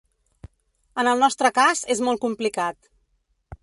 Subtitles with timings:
[1.03, 2.95] En el nostre cas, és molt complicat.